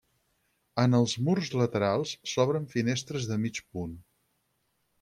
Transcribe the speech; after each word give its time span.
En 0.83 0.95
els 0.99 1.13
murs 1.27 1.51
laterals 1.61 2.13
s'obren 2.33 2.65
finestres 2.73 3.29
de 3.33 3.39
mig 3.45 3.61
punt. 3.77 3.95